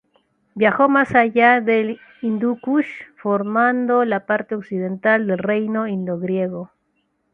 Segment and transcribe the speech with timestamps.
[0.55, 6.71] Viajó más allá del Hindu Kush, formando la parte occidental del Reino indogriego.